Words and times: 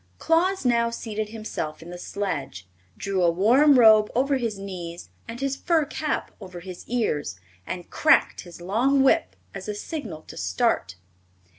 Claus 0.17 0.65
now 0.65 0.89
seated 0.89 1.29
himself 1.29 1.83
in 1.83 1.91
the 1.91 1.97
sledge, 1.99 2.67
drew 2.97 3.21
a 3.21 3.29
warm 3.29 3.77
robe 3.77 4.09
over 4.15 4.37
his 4.37 4.57
knees 4.57 5.11
and 5.27 5.39
his 5.39 5.55
fur 5.55 5.85
cap 5.85 6.31
over 6.41 6.61
his 6.61 6.87
ears, 6.87 7.39
and 7.67 7.91
cracked 7.91 8.41
his 8.41 8.61
long 8.61 9.03
whip 9.03 9.35
as 9.53 9.67
a 9.67 9.75
signal 9.75 10.23
to 10.23 10.37
start. 10.37 10.95